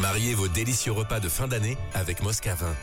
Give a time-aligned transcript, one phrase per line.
[0.00, 2.74] Mariez vos délicieux repas de fin d'année avec Moscavin.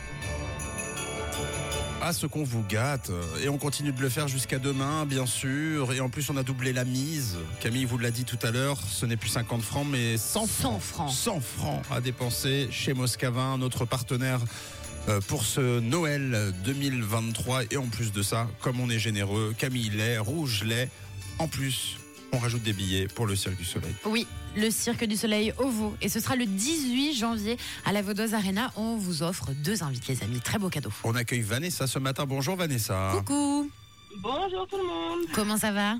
[2.02, 3.10] Ah, ce qu'on vous gâte.
[3.42, 5.92] Et on continue de le faire jusqu'à demain, bien sûr.
[5.92, 7.38] Et en plus, on a doublé la mise.
[7.60, 10.78] Camille vous l'a dit tout à l'heure, ce n'est plus 50 francs, mais 100 100
[10.78, 11.10] francs.
[11.10, 14.40] 100 francs à dépenser chez Moscavin, notre partenaire
[15.08, 17.62] euh, pour ce Noël 2023.
[17.70, 20.90] Et en plus de ça, comme on est généreux, Camille lait, rouge lait.
[21.38, 21.96] En plus,
[22.32, 23.94] on rajoute des billets pour le Cirque du Soleil.
[24.04, 25.94] Oui, le Cirque du Soleil au Vau.
[26.02, 28.72] Et ce sera le 18 janvier à la Vaudoise Arena.
[28.76, 30.40] On vous offre deux invités, les amis.
[30.40, 30.90] Très beau cadeau.
[31.04, 32.26] On accueille Vanessa ce matin.
[32.26, 33.12] Bonjour Vanessa.
[33.16, 33.70] Coucou,
[34.18, 35.26] Bonjour tout le monde.
[35.34, 35.94] comment ça va?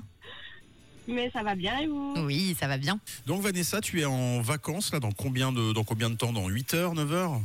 [1.07, 2.13] Mais ça va bien et vous?
[2.25, 2.99] Oui, ça va bien.
[3.25, 6.33] Donc Vanessa, tu es en vacances là dans combien de dans combien de temps?
[6.33, 7.41] Dans 8 heures, 9 heures?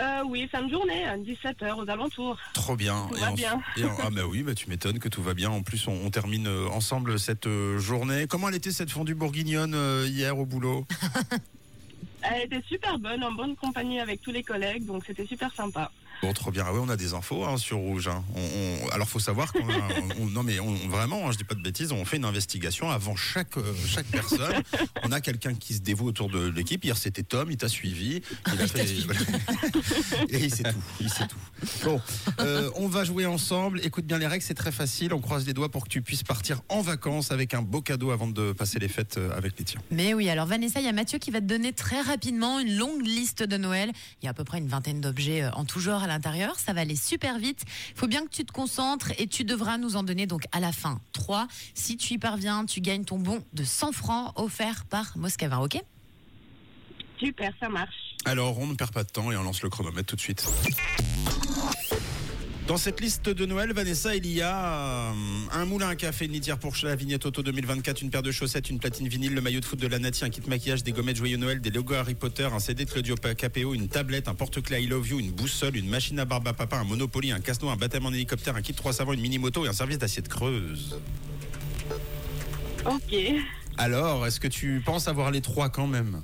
[0.00, 2.36] Euh, Oui, fin de journée, 17h aux alentours.
[2.54, 3.06] Trop bien.
[3.10, 3.60] Tout Et va en- bien.
[3.76, 5.50] et en- ah bah oui, bah tu m'étonnes que tout va bien.
[5.50, 8.26] En plus, on, on termine euh, ensemble cette euh, journée.
[8.28, 10.86] Comment elle était cette fondue bourguignonne euh, hier au boulot?
[12.32, 15.90] Elle était super bonne, en bonne compagnie avec tous les collègues, donc c'était super sympa.
[16.22, 16.64] Bon, trop bien.
[16.66, 18.08] Ah ouais, on a des infos hein, sur Rouge.
[18.08, 18.22] hein.
[18.36, 19.88] On, on- alors, faut savoir qu'on a-
[20.20, 22.90] on- non mais on, vraiment, hein, je dis pas de bêtises, on fait une investigation
[22.90, 24.62] avant chaque euh, chaque personne.
[25.02, 26.84] on a quelqu'un qui se dévoue autour de l'équipe.
[26.84, 27.50] Hier, c'était Tom.
[27.50, 28.20] Il t'a suivi.
[28.52, 28.84] Il a fait.
[29.06, 29.20] voilà.
[30.28, 30.82] Et il sait tout.
[31.00, 31.38] Il sait tout.
[31.84, 31.98] Bon,
[32.40, 33.80] euh, on va jouer ensemble.
[33.82, 35.14] Écoute bien les règles, c'est très facile.
[35.14, 38.10] On croise les doigts pour que tu puisses partir en vacances avec un beau cadeau
[38.10, 39.80] avant de passer les fêtes euh, avec les tiens.
[39.90, 42.76] Mais oui, alors Vanessa, il y a Mathieu qui va te donner très rapidement une
[42.76, 43.92] longue liste de Noël.
[44.20, 46.58] Il y a à peu près une vingtaine d'objets euh, en tout genre à l'intérieur.
[46.58, 47.64] Ça va aller super vite.
[47.90, 50.60] Il faut bien que tu te concentres et tu devras nous en donner donc à
[50.60, 51.48] la fin trois.
[51.74, 55.80] Si tu y parviens, tu gagnes ton bon de 100 francs offert par Moscavin, ok?
[57.18, 58.16] Super, ça marche.
[58.24, 60.46] Alors, on ne perd pas de temps et on lance le chronomètre tout de suite.
[62.70, 65.12] Dans cette liste de Noël, Vanessa, il y a euh,
[65.50, 68.30] un moulin à café, une litière pour chat, la vignette auto 2024, une paire de
[68.30, 70.92] chaussettes, une platine vinyle, le maillot de foot de la Nati, un kit maquillage, des
[70.92, 74.36] gommettes joyeux Noël, des logos Harry Potter, un CD de Claudio Capéo, une tablette, un
[74.36, 77.40] porte-clés I Love You, une boussole, une machine à barbe à papa, un Monopoly, un
[77.40, 80.28] casse-noix, un baptême en hélicoptère, un kit trois savants, une mini-moto et un service d'assiette
[80.28, 80.96] creuse.
[82.86, 83.16] Ok.
[83.78, 86.22] Alors, est-ce que tu penses avoir les trois quand même?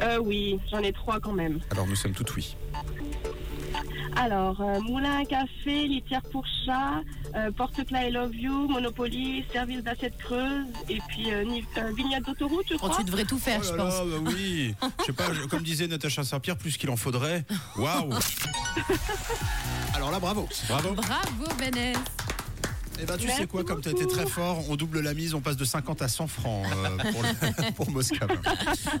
[0.00, 1.60] Euh, oui, j'en ai trois quand même.
[1.70, 2.56] Alors, nous sommes tout oui.
[4.16, 7.02] Alors, euh, moulin à café, litière pour chat,
[7.34, 11.44] euh, porte-clés I Love You, Monopoly, service d'assiette creuse, et puis euh,
[11.78, 12.96] euh, vignette d'autoroute, je Oh, crois.
[12.98, 13.94] tu devrais tout faire, Oh je là pense.
[13.98, 14.74] là, bah oui.
[15.00, 17.44] Je sais pas, je- comme disait Natacha Saint-Pierre, plus qu'il en faudrait.
[17.76, 18.10] Waouh.
[19.94, 20.48] Alors là, bravo.
[20.68, 20.94] Bravo.
[20.94, 22.00] Bravo, Vanessa
[23.00, 25.14] Et ben tu Merci sais quoi, comme tu as été très fort, on double la
[25.14, 28.34] mise, on passe de 50 à 100 francs euh, pour, le- pour Moscavin.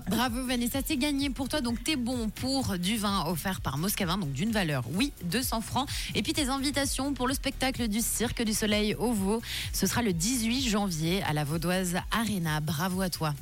[0.08, 1.60] Bravo Vanessa, c'est gagné pour toi.
[1.60, 5.88] Donc t'es bon pour du vin offert par Moscavin, donc d'une valeur, oui, 200 francs.
[6.14, 9.40] Et puis tes invitations pour le spectacle du Cirque du Soleil au Vau,
[9.72, 12.60] ce sera le 18 janvier à la Vaudoise Arena.
[12.60, 13.32] Bravo à toi.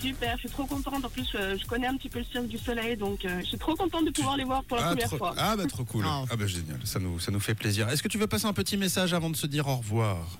[0.00, 1.04] Super, je suis trop contente.
[1.04, 3.46] En plus, euh, je connais un petit peu le Cirque du Soleil, donc euh, je
[3.46, 5.34] suis trop contente de pouvoir les voir pour la Ah, première trop, fois.
[5.38, 6.04] ah, bah trop cool.
[6.06, 6.26] Oh.
[6.30, 7.88] Ah bah génial, ça nous, ça nous fait plaisir.
[7.88, 10.38] Est-ce que tu veux passer un petit message avant de se dire au revoir?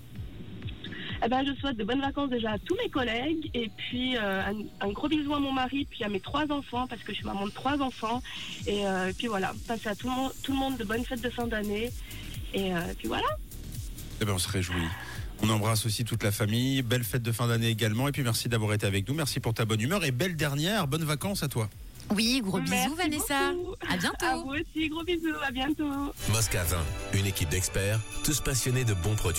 [1.22, 4.42] Eh ben, je souhaite de bonnes vacances déjà à tous mes collègues et puis euh,
[4.42, 7.18] un, un gros bisou à mon mari puis à mes trois enfants parce que je
[7.18, 8.22] suis maman de trois enfants
[8.66, 11.20] et euh, puis voilà, passer à tout le monde, tout le monde de bonnes fêtes
[11.20, 11.90] de fin d'année
[12.54, 13.26] et euh, puis voilà.
[14.22, 14.86] Eh ben on se réjouit.
[15.42, 16.82] On embrasse aussi toute la famille.
[16.82, 18.08] Belle fête de fin d'année également.
[18.08, 19.14] Et puis merci d'avoir été avec nous.
[19.14, 20.04] Merci pour ta bonne humeur.
[20.04, 20.86] Et belle dernière.
[20.86, 21.68] Bonnes vacances à toi.
[22.14, 23.52] Oui, gros bisous Merci Vanessa.
[23.52, 23.74] beaucoup.
[23.88, 24.26] À bientôt.
[24.26, 26.12] À vous aussi, gros bisous, à bientôt.
[26.32, 26.82] Moscavin,
[27.14, 29.38] une équipe d'experts, tous passionnés de bons produits.